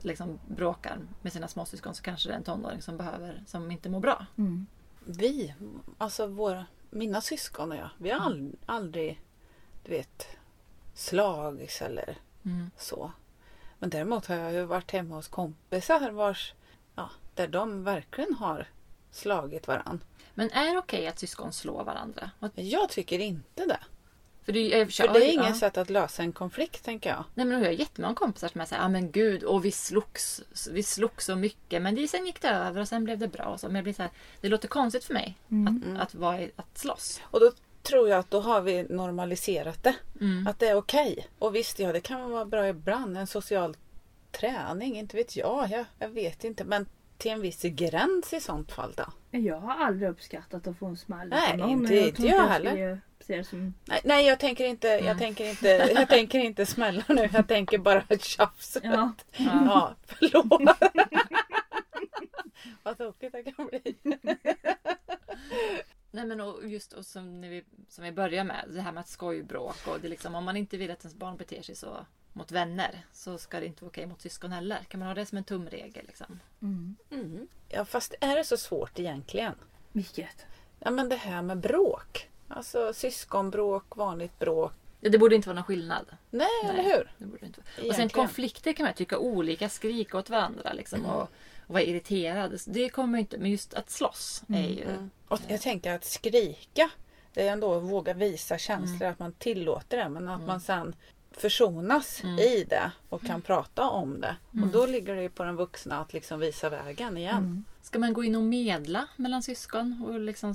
liksom 0.00 0.38
bråkar 0.48 0.98
med 1.22 1.32
sina 1.32 1.48
småsyskon 1.48 1.94
så 1.94 2.02
kanske 2.02 2.28
det 2.28 2.32
är 2.32 2.36
en 2.38 2.44
tonåring 2.44 2.82
som 2.82 2.96
behöver, 2.96 3.42
som 3.46 3.70
inte 3.70 3.88
mår 3.88 4.00
bra. 4.00 4.26
Mm. 4.38 4.66
Vi, 5.06 5.54
alltså 5.98 6.26
våra, 6.26 6.66
mina 6.90 7.20
syskon 7.20 7.72
och 7.72 7.78
jag, 7.78 7.88
vi 7.98 8.10
har 8.10 8.20
ald- 8.30 8.56
aldrig, 8.66 9.20
du 9.84 9.90
vet, 9.90 10.26
slagits 10.94 11.82
eller 11.82 12.18
Mm. 12.44 12.70
så. 12.76 13.12
Men 13.78 13.90
däremot 13.90 14.26
har 14.26 14.34
jag 14.34 14.52
ju 14.52 14.64
varit 14.64 14.90
hemma 14.90 15.14
hos 15.14 15.28
kompisar 15.28 16.10
vars, 16.10 16.54
ja, 16.94 17.10
där 17.34 17.48
de 17.48 17.84
verkligen 17.84 18.34
har 18.34 18.66
slagit 19.10 19.68
varann. 19.68 20.04
Men 20.34 20.50
är 20.50 20.72
det 20.72 20.78
okej 20.78 21.06
att 21.06 21.18
syskon 21.18 21.52
slår 21.52 21.84
varandra? 21.84 22.30
Jag 22.54 22.88
tycker 22.88 23.18
inte 23.18 23.66
det. 23.66 23.80
För 24.44 24.52
det, 24.52 24.80
är- 24.80 24.86
För 24.86 25.12
det 25.12 25.24
är 25.26 25.32
inget 25.32 25.46
ja. 25.48 25.54
sätt 25.54 25.76
att 25.76 25.90
lösa 25.90 26.22
en 26.22 26.32
konflikt 26.32 26.84
tänker 26.84 27.10
jag. 27.10 27.24
Nej 27.34 27.46
men 27.46 27.58
jag 27.58 27.66
har 27.66 27.72
jättemånga 27.72 28.14
kompisar 28.14 28.48
som 28.48 28.66
såhär, 28.66 28.82
ja 28.82 28.88
men 28.88 29.10
gud, 29.10 29.42
och 29.42 29.64
vi 29.64 29.70
slogs, 29.72 30.42
vi 30.70 30.82
slogs 30.82 31.24
så 31.26 31.36
mycket 31.36 31.82
men 31.82 31.94
det, 31.94 32.08
sen 32.08 32.26
gick 32.26 32.42
det 32.42 32.48
över 32.48 32.80
och 32.80 32.88
sen 32.88 33.04
blev 33.04 33.18
det 33.18 33.28
bra. 33.28 33.44
Och 33.44 33.60
så. 33.60 33.66
Men 33.66 33.74
jag 33.76 33.84
blir 33.84 33.94
så 33.94 34.02
här, 34.02 34.10
det 34.40 34.48
låter 34.48 34.68
konstigt 34.68 35.04
för 35.04 35.14
mig 35.14 35.38
Mm. 35.50 35.96
att, 35.96 36.02
att, 36.02 36.14
vara, 36.14 36.40
att 36.56 36.78
slåss. 36.78 37.20
Och 37.24 37.40
då 37.40 37.52
tror 37.82 38.08
jag 38.08 38.18
att 38.18 38.30
då 38.30 38.40
har 38.40 38.60
vi 38.60 38.82
normaliserat 38.82 39.82
det. 39.84 39.94
Mm. 40.20 40.46
Att 40.46 40.58
det 40.58 40.68
är 40.68 40.74
okej. 40.76 41.26
Och 41.38 41.54
visst, 41.54 41.78
ja 41.78 41.92
det 41.92 42.00
kan 42.00 42.30
vara 42.30 42.44
bra 42.44 42.68
ibland. 42.68 43.16
En 43.18 43.26
social 43.26 43.76
träning, 44.30 44.98
inte 44.98 45.16
vet 45.16 45.36
jag. 45.36 45.68
jag. 45.70 45.84
Jag 45.98 46.08
vet 46.08 46.44
inte. 46.44 46.64
Men 46.64 46.86
till 47.22 47.30
en 47.30 47.40
viss 47.40 47.62
gräns 47.62 48.32
i 48.32 48.40
sånt 48.40 48.72
fall 48.72 48.92
då? 48.96 49.04
Jag 49.38 49.60
har 49.60 49.74
aldrig 49.86 50.10
uppskattat 50.10 50.66
att 50.66 50.78
få 50.78 50.86
en 50.86 50.96
smäll 50.96 51.28
Nej, 51.28 51.56
någon, 51.56 51.70
inte- 51.70 51.94
jag 51.94 52.06
inte 52.06 52.22
jag 52.26 52.48
heller. 52.48 53.42
som... 53.42 53.74
Nej, 53.84 54.00
nej 54.04 54.26
jag 54.26 54.40
tänker 54.40 54.64
inte, 54.64 54.88
jag 54.88 55.18
tänker 55.18 55.50
inte, 55.50 55.68
jag 55.96 56.08
tänker 56.08 56.38
inte 56.38 56.66
smälla 56.66 57.04
nu. 57.08 57.28
Jag 57.32 57.48
tänker 57.48 57.78
bara 57.78 58.04
ett 58.08 58.24
tjafs. 58.24 58.78
Ja. 58.82 59.12
Ja, 59.36 59.94
förlåt. 60.06 60.78
Vad 62.82 62.98
tokigt 62.98 63.32
det 63.32 63.42
kan 63.52 63.66
bli. 63.66 63.96
Nej 66.10 66.26
men 66.26 66.40
och 66.40 66.68
just 66.68 66.92
och 66.92 67.06
som, 67.06 67.40
när 67.40 67.48
vi, 67.48 67.64
som 67.88 68.04
vi 68.04 68.12
börjar 68.12 68.44
med, 68.44 68.64
det 68.68 68.80
här 68.80 68.92
med 68.92 69.00
att 69.00 69.08
skojbråk 69.08 69.86
och 69.86 70.00
det 70.00 70.06
är 70.06 70.10
liksom, 70.10 70.34
om 70.34 70.44
man 70.44 70.56
inte 70.56 70.76
vill 70.76 70.90
att 70.90 71.04
ens 71.04 71.14
barn 71.14 71.36
beter 71.36 71.62
sig 71.62 71.74
så 71.74 72.06
mot 72.32 72.52
vänner 72.52 73.04
så 73.12 73.38
ska 73.38 73.60
det 73.60 73.66
inte 73.66 73.84
vara 73.84 73.88
okej 73.88 74.06
mot 74.06 74.20
syskon 74.20 74.52
heller. 74.52 74.78
Kan 74.88 75.00
man 75.00 75.08
ha 75.08 75.14
det 75.14 75.26
som 75.26 75.38
en 75.38 75.44
tumregel 75.44 76.06
liksom? 76.06 76.40
Mm. 76.62 76.96
Mm. 77.10 77.48
Ja, 77.68 77.84
fast 77.84 78.14
är 78.20 78.36
det 78.36 78.44
så 78.44 78.56
svårt 78.56 78.98
egentligen? 78.98 79.54
Vilket? 79.92 80.46
Ja, 80.78 80.90
men 80.90 81.08
det 81.08 81.16
här 81.16 81.42
med 81.42 81.58
bråk. 81.58 82.28
Alltså 82.48 82.92
syskonbråk, 82.92 83.96
vanligt 83.96 84.38
bråk. 84.38 84.72
Ja, 85.00 85.10
det 85.10 85.18
borde 85.18 85.34
inte 85.34 85.48
vara 85.48 85.54
någon 85.54 85.64
skillnad. 85.64 86.06
Nej, 86.30 86.48
Nej. 86.62 86.70
eller 86.72 86.82
hur? 86.82 87.12
Det 87.18 87.26
borde 87.26 87.46
inte 87.46 87.60
vara. 87.60 87.88
Och 87.88 87.94
sen 87.94 88.08
konflikter 88.08 88.72
kan 88.72 88.84
man 88.84 88.94
tycka 88.94 89.18
olika, 89.18 89.68
skrika 89.68 90.18
åt 90.18 90.30
varandra 90.30 90.72
liksom 90.72 91.04
och, 91.06 91.22
och 91.22 91.28
vara 91.66 91.82
irriterad. 91.82 92.60
Det 92.66 92.88
kommer 92.88 93.18
inte, 93.18 93.38
men 93.38 93.50
just 93.50 93.74
att 93.74 93.90
slåss 93.90 94.42
är 94.48 94.68
ju... 94.68 94.82
Mm. 94.82 95.10
Och 95.28 95.40
jag 95.48 95.60
tänker 95.60 95.94
att 95.94 96.04
skrika, 96.04 96.90
det 97.32 97.48
är 97.48 97.52
ändå 97.52 97.74
att 97.74 97.82
våga 97.82 98.14
visa 98.14 98.58
känslor, 98.58 99.08
att 99.08 99.18
man 99.18 99.32
tillåter 99.32 99.96
det, 99.96 100.08
men 100.08 100.28
att 100.28 100.46
man 100.46 100.60
sen 100.60 100.94
försonas 101.36 102.24
i 102.24 102.64
det 102.64 102.92
och 103.08 103.22
kan 103.22 103.42
prata 103.42 103.88
om 103.88 104.20
det. 104.20 104.36
Och 104.62 104.68
då 104.68 104.86
ligger 104.86 105.16
det 105.16 105.22
ju 105.22 105.28
på 105.28 105.44
den 105.44 105.56
vuxna 105.56 106.00
att 106.00 106.12
liksom 106.12 106.40
visa 106.40 106.68
vägen 106.70 107.16
igen. 107.16 107.64
Ska 107.82 107.98
man 107.98 108.12
gå 108.12 108.24
in 108.24 108.36
och 108.36 108.42
medla 108.42 109.08
mellan 109.16 109.42
syskon 109.42 110.04
och 110.06 110.20
liksom 110.20 110.54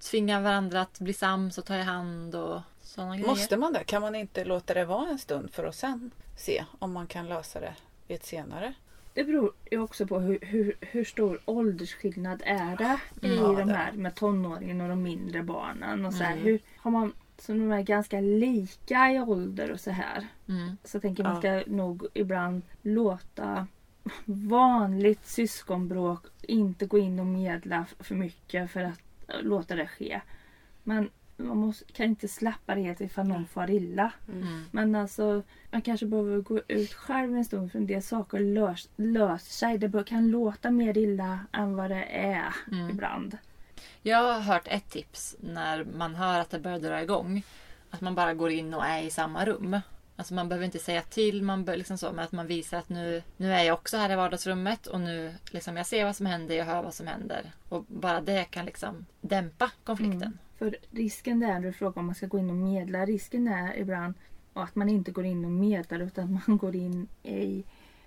tvinga 0.00 0.40
varandra 0.40 0.80
att 0.80 0.98
bli 1.00 1.12
sams 1.12 1.58
och 1.58 1.64
ta 1.64 1.76
i 1.76 1.82
hand 1.82 2.34
och 2.34 2.60
sådana 2.82 3.16
grejer? 3.16 3.28
Måste 3.28 3.56
man 3.56 3.72
det? 3.72 3.84
Kan 3.84 4.02
man 4.02 4.14
inte 4.14 4.44
låta 4.44 4.74
det 4.74 4.84
vara 4.84 5.08
en 5.08 5.18
stund 5.18 5.50
för 5.50 5.64
att 5.64 5.74
sen 5.74 6.10
se 6.36 6.64
om 6.78 6.92
man 6.92 7.06
kan 7.06 7.28
lösa 7.28 7.60
det 7.60 7.74
vid 8.06 8.14
ett 8.16 8.26
senare? 8.26 8.74
Det 9.14 9.24
beror 9.24 9.52
ju 9.70 9.78
också 9.80 10.06
på 10.06 10.18
hur, 10.18 10.38
hur, 10.42 10.76
hur 10.80 11.04
stor 11.04 11.40
åldersskillnad 11.44 12.42
är 12.44 12.76
det 12.76 12.98
i 13.28 13.36
Ja, 13.36 13.52
de 13.52 13.68
här 13.68 13.92
med 13.92 14.14
tonåringen 14.14 14.80
och 14.80 14.88
de 14.88 15.02
mindre 15.02 15.42
barnen. 15.42 16.06
Och 16.06 16.14
så 16.14 16.22
här, 16.22 16.32
Mm. 16.32 16.44
hur, 16.44 16.60
har 16.76 16.90
man, 16.90 17.12
så 17.38 17.52
de 17.52 17.72
är 17.72 17.82
ganska 17.82 18.20
lika 18.20 19.12
i 19.12 19.20
ålder 19.20 19.72
och 19.72 19.80
så 19.80 19.90
här. 19.90 20.26
Mm. 20.48 20.76
Så 20.84 20.96
jag 20.96 21.02
tänker 21.02 21.22
man 21.22 21.32
Ja. 21.42 21.60
ska 21.60 21.70
nog 21.72 22.06
ibland 22.14 22.62
låta 22.82 23.66
vanligt 24.24 25.26
syskonbråk 25.26 26.26
inte 26.42 26.86
gå 26.86 26.98
in 26.98 27.20
och 27.20 27.26
medla 27.26 27.86
för 28.00 28.14
mycket 28.14 28.70
för 28.70 28.80
att 28.82 29.00
eh, 29.28 29.42
låta 29.42 29.74
det 29.76 29.86
ske. 29.86 30.20
Men 30.82 31.10
man 31.36 31.56
måste, 31.56 31.92
kan 31.92 32.06
inte 32.06 32.28
släppa 32.28 32.74
det 32.74 32.80
helt 32.80 33.00
ifall 33.00 33.28
någon 33.28 33.46
far 33.46 33.70
illa. 33.70 34.12
Mm. 34.32 34.64
Men 34.70 34.94
alltså, 34.94 35.42
man 35.70 35.82
kanske 35.82 36.06
behöver 36.06 36.40
gå 36.40 36.60
ut 36.68 36.92
själv 36.92 37.36
en 37.36 37.44
stund 37.44 37.72
för 37.72 37.78
en 37.78 37.86
del 37.86 38.02
saker 38.02 38.38
lös, 38.40 38.88
löser 38.96 39.52
sig. 39.52 39.78
Det 39.78 40.04
kan 40.06 40.30
låta 40.30 40.70
mer 40.70 40.98
illa 40.98 41.40
än 41.52 41.76
vad 41.76 41.90
det 41.90 42.04
är 42.10 42.54
Mm. 42.72 42.90
ibland. 42.90 43.38
Jag 44.02 44.18
har 44.32 44.40
hört 44.40 44.66
ett 44.68 44.90
tips 44.90 45.36
när 45.40 45.84
man 45.84 46.14
hör 46.14 46.40
att 46.40 46.50
det 46.50 46.58
börjar 46.58 46.78
dra 46.78 47.02
igång. 47.02 47.42
Att 47.90 48.00
man 48.00 48.14
bara 48.14 48.34
går 48.34 48.50
in 48.50 48.74
och 48.74 48.84
är 48.84 49.02
i 49.02 49.10
samma 49.10 49.44
rum. 49.44 49.80
Alltså 50.16 50.34
man 50.34 50.48
behöver 50.48 50.64
inte 50.64 50.78
säga 50.78 51.02
till, 51.02 51.42
man 51.42 51.64
bör 51.64 51.76
liksom 51.76 51.98
så, 51.98 52.12
men 52.12 52.24
att 52.24 52.32
man 52.32 52.46
visar 52.46 52.78
att 52.78 52.88
nu, 52.88 53.22
nu 53.36 53.52
är 53.54 53.62
jag 53.62 53.74
också 53.74 53.96
här 53.96 54.10
i 54.12 54.16
vardagsrummet 54.16 54.86
och 54.86 55.00
nu 55.00 55.34
liksom 55.50 55.76
jag 55.76 55.86
ser 55.86 56.04
vad 56.04 56.16
som 56.16 56.26
händer, 56.26 56.54
jag 56.54 56.64
hör 56.64 56.82
vad 56.82 56.94
som 56.94 57.06
händer. 57.06 57.52
Och 57.68 57.84
bara 57.88 58.20
det 58.20 58.44
kan 58.44 58.64
liksom 58.64 59.06
dämpa 59.20 59.70
konflikten. 59.84 60.22
Mm. 60.22 60.38
För 60.58 60.76
risken 60.90 61.40
där, 61.40 61.60
du 61.60 61.72
frågar 61.72 61.98
om 62.00 62.06
man 62.06 62.14
ska 62.14 62.26
gå 62.26 62.38
in 62.38 62.50
och 62.50 62.56
medla, 62.56 63.06
risken 63.06 63.48
är 63.48 63.76
ibland 63.78 64.14
att 64.54 64.74
man 64.74 64.88
inte 64.88 65.10
går 65.10 65.24
in 65.24 65.44
och 65.44 65.50
medlar 65.50 66.00
utan 66.00 66.40
man 66.46 66.58
går 66.58 66.76
in 66.76 67.08
i 67.22 67.64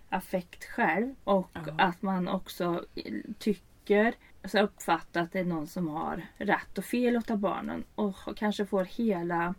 affekt 0.10 0.64
själv. 0.64 1.16
Och 1.24 1.50
Ja. 1.54 1.62
att 1.78 2.02
man 2.02 2.28
också 2.28 2.86
tycker, 3.40 4.14
alltså 4.42 4.60
uppfattar 4.60 5.22
att 5.22 5.32
det 5.32 5.40
är 5.40 5.46
någon 5.46 5.68
som 5.68 5.88
har 5.88 6.22
rätt 6.38 6.78
och 6.78 6.86
fel 6.86 7.18
åt 7.18 7.28
barnen. 7.28 7.84
Och 7.96 8.16
kanske 8.36 8.66
får 8.66 8.84
hela 8.86 9.56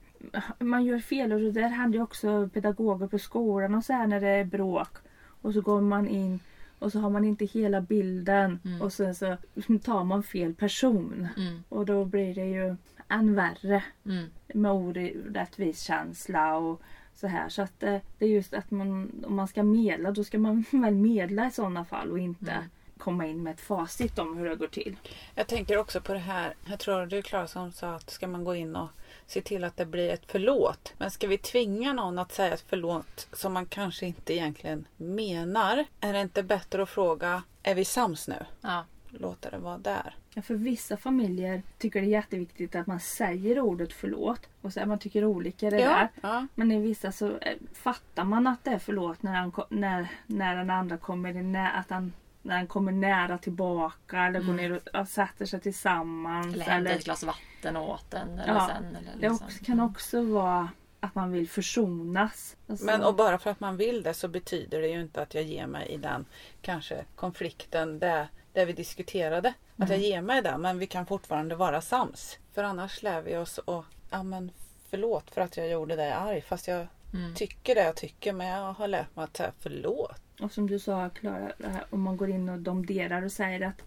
man 0.58 0.84
gör 0.84 0.98
fel 0.98 1.32
och 1.32 1.40
det 1.40 1.50
där 1.50 1.68
händer 1.68 1.98
ju 1.98 2.02
också 2.02 2.48
pedagoger 2.52 3.06
på 3.06 3.18
skolan 3.18 3.74
och 3.74 3.84
så 3.84 3.92
här 3.92 4.06
när 4.06 4.20
det 4.20 4.28
är 4.28 4.44
bråk. 4.44 4.96
Och 5.42 5.52
så 5.54 5.60
går 5.60 5.80
man 5.80 6.08
in 6.08 6.40
och 6.78 6.92
så 6.92 6.98
har 7.00 7.10
man 7.10 7.24
inte 7.24 7.44
hela 7.44 7.80
bilden 7.80 8.60
Mm. 8.64 8.82
och 8.82 8.92
sen 8.92 9.14
så 9.14 9.36
tar 9.82 10.04
man 10.04 10.22
fel 10.22 10.54
person. 10.54 11.28
Mm. 11.36 11.62
Och 11.68 11.86
då 11.86 12.04
blir 12.04 12.34
det 12.34 12.44
ju 12.46 12.76
än 13.08 13.34
värre 13.34 13.84
Mm. 14.06 14.26
med 14.54 14.72
orättvis 14.72 15.80
känsla 15.82 16.56
och 16.56 16.82
så 17.14 17.26
här. 17.26 17.48
Så 17.48 17.62
att 17.62 17.80
det, 17.80 18.00
det 18.18 18.24
är 18.24 18.28
just 18.28 18.54
att 18.54 18.70
man, 18.70 19.10
om 19.26 19.34
man 19.34 19.48
ska 19.48 19.62
medla 19.62 20.10
då 20.10 20.24
ska 20.24 20.38
man 20.38 20.64
väl 20.72 20.94
medla 20.94 21.46
i 21.46 21.50
sådana 21.50 21.84
fall 21.84 22.10
och 22.10 22.18
inte 22.18 22.50
Mm. 22.52 22.64
Komma 23.02 23.26
in 23.26 23.42
med 23.42 23.52
ett 23.54 23.60
facit 23.60 24.18
om 24.18 24.36
hur 24.36 24.48
det 24.48 24.56
går 24.56 24.66
till. 24.66 24.96
Jag 25.34 25.46
tänker 25.46 25.78
också 25.78 26.00
på 26.00 26.12
det 26.12 26.18
här, 26.18 26.54
jag 26.64 26.78
tror 26.78 27.06
det 27.06 27.18
är 27.18 27.22
Klara 27.22 27.46
som 27.46 27.72
sa 27.72 27.94
att 27.94 28.10
ska 28.10 28.28
man 28.28 28.44
gå 28.44 28.54
in 28.54 28.76
och 28.76 28.88
se 29.26 29.40
till 29.40 29.64
att 29.64 29.76
det 29.76 29.86
blir 29.86 30.10
ett 30.10 30.22
förlåt. 30.26 30.94
Men 30.98 31.10
ska 31.10 31.26
vi 31.26 31.38
tvinga 31.38 31.92
någon 31.92 32.18
att 32.18 32.32
säga 32.32 32.54
ett 32.54 32.64
förlåt 32.68 33.28
som 33.32 33.52
man 33.52 33.66
kanske 33.66 34.06
inte 34.06 34.34
egentligen 34.34 34.84
menar? 34.96 35.84
Är 36.00 36.12
det 36.12 36.20
inte 36.20 36.42
bättre 36.42 36.82
att 36.82 36.88
fråga, 36.88 37.42
är 37.62 37.74
vi 37.74 37.84
sams 37.84 38.28
nu? 38.28 38.46
Ja. 38.60 38.84
Låta 39.08 39.50
det 39.50 39.58
vara 39.58 39.78
där. 39.78 40.14
Ja, 40.34 40.42
för 40.42 40.54
vissa 40.54 40.96
familjer 40.96 41.62
tycker 41.78 42.00
det 42.00 42.06
är 42.06 42.10
jätteviktigt 42.10 42.74
att 42.74 42.86
man 42.86 43.00
säger 43.00 43.60
ordet 43.60 43.92
förlåt. 43.92 44.48
Och 44.60 44.72
så 44.72 44.80
är 44.80 44.86
man 44.86 44.98
tycker 44.98 45.24
olika 45.24 45.70
det 45.70 45.76
där. 45.76 46.08
ja. 46.20 46.46
Men 46.54 46.72
i 46.72 46.80
vissa 46.80 47.12
så 47.12 47.26
eh, 47.26 47.56
fattar 47.72 48.24
man 48.24 48.46
att 48.46 48.64
det 48.64 48.70
är 48.70 48.78
förlåt 48.78 49.22
när, 49.22 49.32
han, 49.32 49.52
när, 49.68 50.08
när 50.26 50.56
den 50.56 50.70
andra 50.70 50.96
kommer 50.96 51.36
i 51.36 51.42
nä, 51.42 51.70
att 51.70 51.90
han, 51.90 52.12
när 52.42 52.56
han 52.56 52.66
kommer 52.66 52.92
nära 52.92 53.38
tillbaka 53.38 54.26
eller 54.26 54.40
går 54.40 54.52
ner 54.52 54.72
och, 54.72 55.00
och 55.00 55.08
sätter 55.08 55.46
sig 55.46 55.60
tillsammans. 55.60 56.54
Eller 56.54 56.64
hämta 56.64 56.90
ett 56.90 57.04
glas 57.04 57.22
vatten 57.22 57.76
åt 57.76 58.14
en. 58.14 58.38
Eller 58.38 58.54
Ja, 58.54 58.70
sen, 58.74 58.96
eller 58.96 59.12
Det 59.20 59.28
liksom. 59.28 59.46
också, 59.46 59.64
kan 59.64 59.80
också 59.80 60.22
vara 60.22 60.68
att 61.00 61.14
man 61.14 61.32
vill 61.32 61.48
försonas. 61.48 62.56
Alltså, 62.68 62.84
Men 62.86 63.02
och 63.02 63.14
bara 63.14 63.38
för 63.38 63.50
att 63.50 63.60
man 63.60 63.76
vill 63.76 64.02
det 64.02 64.14
så 64.14 64.28
betyder 64.28 64.80
det 64.80 64.88
ju 64.88 65.00
inte 65.00 65.22
att 65.22 65.34
jag 65.34 65.44
ger 65.44 65.66
mig 65.66 65.88
i 65.88 65.96
den 65.96 66.24
kanske 66.62 67.04
konflikten 67.16 67.98
där, 67.98 68.28
där 68.52 68.66
vi 68.66 68.72
diskuterade. 68.72 69.54
Att 69.76 69.88
jag 69.90 69.98
ger 69.98 70.20
mig 70.20 70.42
där 70.42 70.58
men 70.58 70.78
vi 70.78 70.86
kan 70.86 71.06
fortfarande 71.06 71.54
vara 71.54 71.80
sams. 71.80 72.38
För 72.54 72.64
annars 72.64 73.02
lär 73.02 73.22
vi 73.22 73.36
oss 73.36 73.58
och 73.58 73.84
ja 74.10 74.22
men 74.22 74.50
förlåt 74.90 75.30
för 75.30 75.40
att 75.40 75.56
jag 75.56 75.68
gjorde 75.70 75.96
dig 75.96 76.12
arg 76.12 76.40
fast 76.40 76.68
jag 76.68 76.86
Mm. 77.14 77.34
tycker 77.34 77.74
det 77.74 77.84
jag 77.84 77.96
tycker 77.96 78.32
men 78.32 78.46
jag 78.46 78.72
har 78.72 78.88
lärt 78.88 79.16
mig 79.16 79.24
att 79.24 79.36
säga 79.36 79.52
förlåt. 79.60 80.21
Och 80.40 80.52
som 80.52 80.66
du 80.66 80.78
sa 80.78 81.08
Klara, 81.08 81.52
om 81.90 82.02
man 82.02 82.16
går 82.16 82.30
in 82.30 82.48
och 82.48 82.58
domderar 82.58 83.22
och 83.22 83.32
säger 83.32 83.66
att 83.66 83.82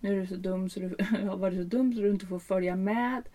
nu 0.00 0.16
är 0.16 0.20
du 0.20 0.26
så 0.26 0.36
dum 0.36 0.70
så 0.70 0.80
du 0.80 0.96
har 1.28 1.36
varit 1.36 1.56
så 1.56 1.64
dum 1.64 1.94
så 1.94 2.00
du 2.00 2.10
inte 2.10 2.26
får 2.26 2.38
följa 2.38 2.76
med. 2.76 3.28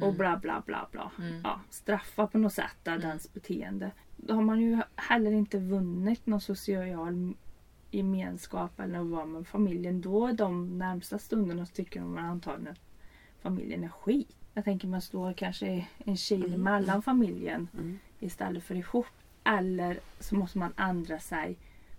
Och 0.00 0.14
bla 0.14 0.36
bla 0.36 0.62
bla 0.66 0.88
bla. 0.92 1.12
Mm. 1.18 1.40
Ja, 1.44 1.60
straffa 1.70 2.26
på 2.26 2.38
något 2.38 2.52
sätt 2.52 2.76
där 2.82 2.98
dens 2.98 3.32
beteende. 3.32 3.90
Då 4.16 4.34
har 4.34 4.42
man 4.42 4.60
ju 4.60 4.78
heller 4.96 5.32
inte 5.32 5.58
vunnit 5.58 6.26
någon 6.26 6.40
social 6.40 7.34
gemenskap 7.90 8.80
eller 8.80 8.98
vara 8.98 9.26
med 9.26 9.46
familjen. 9.46 10.00
Då 10.00 10.32
de 10.32 10.78
närmsta 10.78 11.18
stunderna 11.18 11.66
så 11.66 11.74
tycker 11.74 12.00
man 12.00 12.24
antagligen 12.24 12.72
att 12.72 12.80
familjen 13.42 13.84
är 13.84 13.88
skit. 13.88 14.36
Jag 14.54 14.64
tänker 14.64 14.88
man 14.88 15.02
står 15.02 15.32
kanske 15.32 15.86
en 15.98 16.16
kil 16.16 16.58
mellan 16.58 17.02
familjen 17.02 17.68
Mm. 17.74 17.98
istället 18.20 18.64
för 18.64 18.74
ihop. 18.74 19.06
Eller 19.44 20.00
så 20.20 20.34
måste 20.36 20.58
man 20.58 20.72
ändra 20.76 21.18
sig 21.18 21.56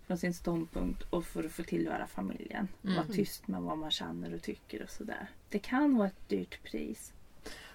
från 0.09 0.17
sin 0.17 0.33
ståndpunkt 0.33 1.03
och 1.09 1.25
för 1.25 1.43
att 1.43 1.51
få 1.51 1.63
tillhöra 1.63 2.07
familjen. 2.07 2.67
Mm. 2.83 2.95
Vara 2.95 3.07
tyst 3.07 3.47
med 3.47 3.61
vad 3.61 3.77
man 3.77 3.91
känner 3.91 4.33
och 4.33 4.41
tycker 4.41 4.83
och 4.83 4.89
sådär. 4.89 5.27
Det 5.49 5.59
kan 5.59 5.97
vara 5.97 6.07
ett 6.07 6.29
dyrt 6.29 6.63
pris. 6.63 7.13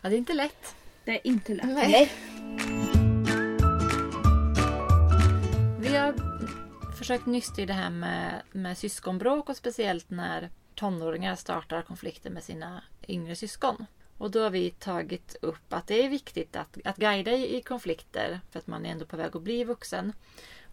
Ja, 0.00 0.09
det 0.09 0.17
är 0.17 0.19
inte 0.19 0.35
lätt. 0.35 0.76
Det 1.05 1.11
är 1.11 1.26
inte 1.26 1.55
lätt. 1.55 1.67
Nej. 1.67 2.12
Vi 5.81 5.97
har 5.97 6.14
försökt 6.99 7.26
nysta 7.26 7.62
i 7.62 7.67
det 7.67 7.73
här 7.73 7.91
med, 7.91 8.43
med 8.53 8.79
syskonbråk 8.79 9.49
och 9.49 9.57
speciellt 9.57 10.11
när 10.11 10.50
tonåringar 10.75 11.35
startar 11.35 11.83
konflikter 11.83 12.31
med 12.31 12.45
sina 12.45 12.83
yngre 13.09 13.37
syskon. 13.37 13.87
Och 14.19 14.31
då 14.31 14.43
har 14.43 14.50
vi 14.50 14.71
tagit 14.71 15.37
upp 15.41 15.73
att 15.73 15.87
det 15.87 16.05
är 16.05 16.09
viktigt 16.09 16.57
att, 16.57 16.79
att 16.85 16.97
guida 16.97 17.33
i, 17.33 17.57
i 17.57 17.62
konflikter 17.62 18.41
för 18.50 18.59
att 18.59 18.67
man 18.67 18.87
är 18.87 18.91
ändå 18.91 19.07
på 19.07 19.17
väg 19.17 19.37
att 19.37 19.43
bli 19.43 19.64
vuxen. 19.64 20.12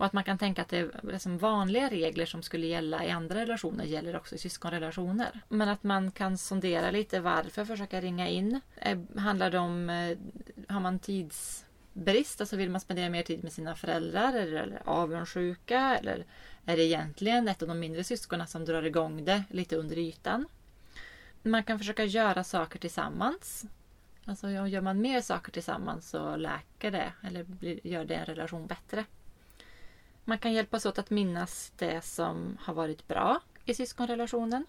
Och 0.01 0.08
att 0.08 0.13
man 0.13 0.24
kan 0.24 0.38
tänka 0.38 0.62
att 0.62 0.70
det 0.70 0.77
är 0.77 0.91
liksom 1.03 1.38
vanliga 1.38 1.89
regler 1.89 2.25
som 2.25 2.43
skulle 2.43 2.67
gälla 2.67 3.05
i 3.05 3.10
andra 3.10 3.36
relationer 3.36 3.84
gäller 3.84 4.15
också 4.15 4.36
i 4.36 4.38
syskonrelationer. 4.38 5.41
Men 5.50 5.70
att 5.70 5.84
man 5.84 6.12
kan 6.12 6.38
sondera 6.38 6.91
lite 6.91 7.20
varför, 7.20 7.65
försöka 7.65 8.01
ringa 8.01 8.29
in. 8.29 8.62
Eh, 8.75 9.00
handlar 9.17 9.51
det 9.51 9.58
om, 9.58 9.89
eh, 9.89 10.17
har 10.67 10.79
man 10.79 11.00
tids 11.00 11.65
brist? 11.93 12.41
Alltså 12.41 12.55
vill 12.55 12.70
man 12.70 12.81
spendera 12.81 13.10
mer 13.10 13.24
tid 13.24 13.43
med 13.43 13.53
sina 13.53 13.75
föräldrar 13.75 14.34
eller 14.34 14.81
avundsjuka? 14.86 15.98
Eller 15.98 16.25
är 16.65 16.77
det 16.77 16.84
egentligen 16.84 17.48
ett 17.48 17.62
av 17.62 17.67
de 17.67 17.79
mindre 17.79 18.03
syskonen 18.03 18.48
som 18.48 18.65
drar 18.65 18.84
igång 18.84 19.25
det 19.25 19.43
lite 19.50 19.75
under 19.75 19.98
ytan? 19.98 20.46
Man 21.43 21.63
kan 21.63 21.79
försöka 21.79 22.05
göra 22.05 22.43
saker 22.43 22.79
tillsammans. 22.79 23.65
Alltså 24.25 24.50
gör 24.50 24.81
man 24.81 25.01
mer 25.01 25.22
saker 25.22 25.51
tillsammans 25.51 26.10
så 26.10 26.36
läker 26.36 26.91
det 26.91 27.13
eller 27.24 27.46
gör 27.88 28.05
det 28.05 28.15
en 28.15 28.25
relation 28.25 28.67
bättre. 28.67 29.05
Man 30.23 30.37
kan 30.37 30.53
hjälpas 30.53 30.85
åt 30.85 30.99
att 30.99 31.09
minnas 31.09 31.71
det 31.75 32.01
som 32.01 32.57
har 32.61 32.73
varit 32.73 33.07
bra 33.07 33.39
i 33.65 33.73
syskonrelationen. 33.73 34.65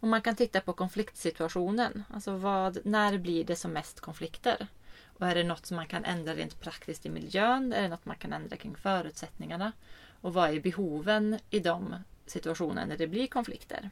Och 0.00 0.08
man 0.08 0.22
kan 0.22 0.36
titta 0.36 0.60
på 0.60 0.72
konfliktsituationen. 0.72 2.04
Alltså 2.14 2.36
vad, 2.36 2.78
när 2.84 3.18
blir 3.18 3.44
det 3.44 3.56
som 3.56 3.72
mest 3.72 4.00
konflikter? 4.00 4.66
Och 5.18 5.26
är 5.26 5.34
det 5.34 5.44
något 5.44 5.66
som 5.66 5.76
man 5.76 5.86
kan 5.86 6.04
ändra 6.04 6.34
rent 6.34 6.60
praktiskt 6.60 7.06
i 7.06 7.10
miljön? 7.10 7.72
Är 7.72 7.82
det 7.82 7.88
något 7.88 8.04
man 8.06 8.16
kan 8.16 8.32
ändra 8.32 8.56
kring 8.56 8.76
förutsättningarna? 8.76 9.72
Och 10.20 10.34
vad 10.34 10.50
är 10.50 10.60
behoven 10.60 11.38
i 11.50 11.60
de 11.60 11.94
situationer 12.26 12.86
när 12.86 12.96
det 12.96 13.06
blir 13.06 13.26
konflikter? 13.26 13.90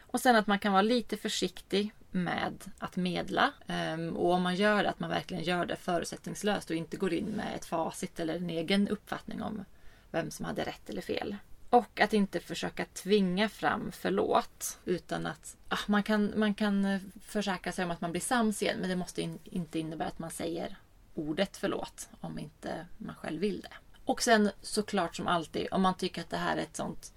Och 0.00 0.20
sen 0.20 0.36
att 0.36 0.46
man 0.46 0.58
kan 0.58 0.72
vara 0.72 0.82
lite 0.82 1.16
försiktig 1.16 1.92
med 2.10 2.64
att 2.78 2.96
medla. 2.96 3.52
Ehm, 3.66 4.16
och 4.16 4.32
om 4.32 4.42
man 4.42 4.54
gör 4.54 4.82
det, 4.82 4.90
att 4.90 5.00
man 5.00 5.10
verkligen 5.10 5.42
gör 5.42 5.66
det 5.66 5.76
förutsättningslöst 5.76 6.70
och 6.70 6.76
inte 6.76 6.96
går 6.96 7.12
in 7.12 7.26
med 7.26 7.56
ett 7.56 7.64
facit 7.64 8.20
eller 8.20 8.36
en 8.36 8.50
egen 8.50 8.88
uppfattning 8.88 9.42
om 9.42 9.64
vem 10.12 10.30
som 10.30 10.44
hade 10.44 10.64
rätt 10.64 10.90
eller 10.90 11.02
fel. 11.02 11.36
Och 11.70 12.00
att 12.00 12.12
inte 12.12 12.40
försöka 12.40 12.84
tvinga 12.84 13.48
fram 13.48 13.92
förlåt. 13.92 14.78
Utan 14.84 15.26
att 15.26 15.56
ah, 15.68 15.78
man, 15.86 16.02
kan, 16.02 16.32
man 16.36 16.54
kan 16.54 16.84
eh, 16.84 17.00
försäkra 17.20 17.72
sig 17.72 17.84
om 17.84 17.90
att 17.90 18.00
man 18.00 18.10
blir 18.10 18.20
sams 18.20 18.62
igen. 18.62 18.78
Men 18.80 18.90
det 18.90 18.96
måste 18.96 19.22
in, 19.22 19.38
inte 19.44 19.78
innebära 19.78 20.08
att 20.08 20.18
man 20.18 20.30
säger 20.30 20.76
ordet 21.14 21.56
förlåt. 21.56 22.08
Om 22.20 22.38
inte 22.38 22.86
man 22.98 23.14
själv 23.14 23.40
vill 23.40 23.60
det. 23.60 23.72
Och 24.04 24.22
sen 24.22 24.50
såklart 24.62 25.16
som 25.16 25.26
alltid, 25.26 25.68
om 25.70 25.82
man 25.82 25.96
tycker 25.96 26.20
att 26.20 26.30
det 26.30 26.36
här 26.36 26.56
är 26.56 26.62
ett 26.62 26.76
sånt 26.76 27.12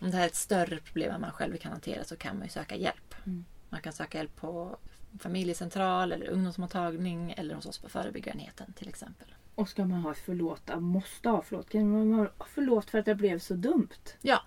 om 0.00 0.10
det 0.10 0.16
här 0.16 0.24
är 0.24 0.28
ett 0.28 0.34
större 0.34 0.76
problem 0.76 1.14
än 1.14 1.20
man 1.20 1.32
själv 1.32 1.56
kan 1.56 1.72
hantera 1.72 2.04
så 2.04 2.16
kan 2.16 2.36
man 2.36 2.46
ju 2.46 2.50
söka 2.50 2.76
hjälp. 2.76 3.14
Mm. 3.26 3.44
Man 3.68 3.80
kan 3.80 3.92
söka 3.92 4.18
hjälp 4.18 4.36
på 4.36 4.78
familjecentral 5.18 6.12
eller 6.12 6.28
ungdomsmottagning 6.28 7.34
eller 7.36 7.54
hos 7.54 7.66
oss 7.66 7.78
på 7.78 7.88
förebyggarenheten 7.88 8.72
till 8.72 8.88
exempel. 8.88 9.34
Och 9.54 9.68
ska 9.68 9.84
man 9.84 10.00
ha 10.00 10.14
förlåt, 10.14 10.80
måste 10.80 11.28
ha 11.28 11.42
förlåt. 11.42 11.68
Kan 11.70 11.90
man 11.90 12.18
ha 12.18 12.46
förlåt 12.54 12.90
för 12.90 12.98
att 12.98 13.04
det 13.04 13.14
blev 13.14 13.38
så 13.38 13.54
dumt? 13.54 13.88
Ja, 14.22 14.42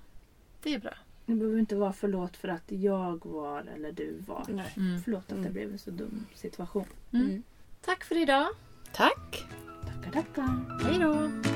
det 0.64 0.74
är 0.74 0.80
bra. 0.80 0.94
Det 1.26 1.34
behöver 1.36 1.60
inte 1.60 1.76
vara 1.76 1.94
förlåt 1.94 2.38
för 2.38 2.48
att 2.48 2.72
jag 2.72 3.26
var 3.26 3.62
eller 3.76 3.92
du 3.92 4.18
var. 4.28 4.46
Mm. 4.50 5.02
Förlåt 5.04 5.22
att 5.22 5.28
det 5.28 5.36
mm. 5.36 5.54
blev 5.54 5.72
en 5.72 5.80
så 5.80 5.92
dum 5.92 6.26
situation. 6.36 6.86
Mm. 7.14 7.44
Tack 7.82 8.04
för 8.04 8.22
idag. 8.22 8.48
Tack. 8.92 9.46
Tackar, 9.86 10.12
tackar. 10.12 10.80
Hej 10.84 11.00
då. 11.00 11.53